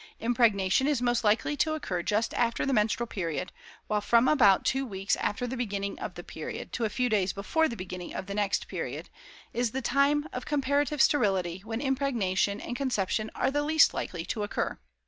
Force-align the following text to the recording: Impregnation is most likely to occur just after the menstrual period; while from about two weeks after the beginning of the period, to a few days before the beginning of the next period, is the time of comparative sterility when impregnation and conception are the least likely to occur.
Impregnation 0.19 0.87
is 0.87 0.99
most 0.99 1.23
likely 1.23 1.55
to 1.57 1.75
occur 1.75 2.01
just 2.01 2.33
after 2.33 2.65
the 2.65 2.73
menstrual 2.73 3.05
period; 3.05 3.51
while 3.85 4.01
from 4.01 4.27
about 4.27 4.65
two 4.65 4.83
weeks 4.83 5.15
after 5.17 5.45
the 5.45 5.55
beginning 5.55 5.99
of 5.99 6.15
the 6.15 6.23
period, 6.23 6.73
to 6.73 6.85
a 6.85 6.89
few 6.89 7.07
days 7.07 7.33
before 7.33 7.67
the 7.67 7.75
beginning 7.75 8.11
of 8.15 8.25
the 8.25 8.33
next 8.33 8.67
period, 8.67 9.11
is 9.53 9.69
the 9.73 9.79
time 9.83 10.27
of 10.33 10.43
comparative 10.43 11.03
sterility 11.03 11.59
when 11.65 11.79
impregnation 11.81 12.59
and 12.59 12.75
conception 12.75 13.29
are 13.35 13.51
the 13.51 13.61
least 13.61 13.93
likely 13.93 14.25
to 14.25 14.41
occur. 14.41 14.75